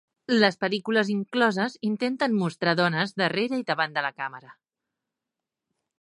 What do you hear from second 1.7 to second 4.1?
intenten mostrar dones darrera i davant de